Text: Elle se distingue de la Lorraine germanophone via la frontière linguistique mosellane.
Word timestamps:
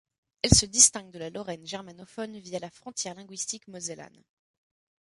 Elle 0.41 0.55
se 0.55 0.65
distingue 0.65 1.11
de 1.11 1.19
la 1.19 1.29
Lorraine 1.29 1.63
germanophone 1.63 2.35
via 2.39 2.57
la 2.57 2.71
frontière 2.71 3.13
linguistique 3.13 3.67
mosellane. 3.67 4.23